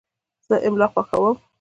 [0.47, 1.35] زه املا خوښوم.